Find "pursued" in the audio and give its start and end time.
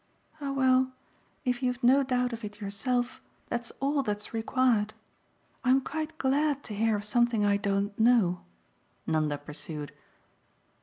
9.37-9.91